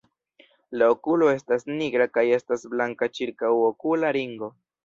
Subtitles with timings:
[0.81, 4.55] La okulo estas nigra kaj estas blanka ĉirkaŭokula ringo.